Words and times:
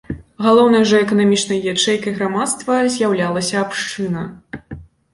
Галоўнай 0.45 0.87
жа 0.91 1.01
эканамічнай 1.07 1.59
ячэйкай 1.75 2.17
грамадства 2.17 2.81
з'яўлялася 2.97 3.55
абшчына. 3.65 4.29